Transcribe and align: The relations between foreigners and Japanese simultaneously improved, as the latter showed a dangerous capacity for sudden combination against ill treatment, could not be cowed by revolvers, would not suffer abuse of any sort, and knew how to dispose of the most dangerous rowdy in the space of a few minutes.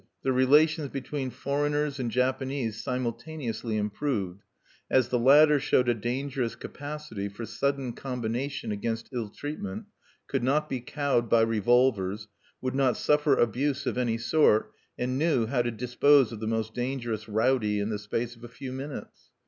The 0.23 0.31
relations 0.33 0.89
between 0.89 1.29
foreigners 1.29 1.99
and 1.99 2.09
Japanese 2.09 2.83
simultaneously 2.83 3.77
improved, 3.77 4.41
as 4.89 5.09
the 5.09 5.19
latter 5.19 5.59
showed 5.59 5.87
a 5.87 5.93
dangerous 5.93 6.55
capacity 6.55 7.29
for 7.29 7.45
sudden 7.45 7.93
combination 7.93 8.71
against 8.71 9.09
ill 9.13 9.29
treatment, 9.29 9.85
could 10.25 10.41
not 10.43 10.67
be 10.67 10.79
cowed 10.79 11.29
by 11.29 11.41
revolvers, 11.41 12.27
would 12.61 12.73
not 12.73 12.97
suffer 12.97 13.35
abuse 13.35 13.85
of 13.85 13.95
any 13.95 14.17
sort, 14.17 14.73
and 14.97 15.19
knew 15.19 15.45
how 15.45 15.61
to 15.61 15.69
dispose 15.69 16.31
of 16.31 16.39
the 16.39 16.47
most 16.47 16.73
dangerous 16.73 17.29
rowdy 17.29 17.79
in 17.79 17.89
the 17.89 17.99
space 17.99 18.35
of 18.35 18.43
a 18.43 18.47
few 18.47 18.71
minutes. 18.73 19.29